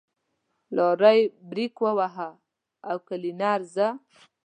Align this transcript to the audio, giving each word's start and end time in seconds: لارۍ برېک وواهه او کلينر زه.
لارۍ 0.75 1.19
برېک 1.49 1.75
وواهه 1.85 2.29
او 2.89 2.97
کلينر 3.07 3.59
زه. 3.73 3.87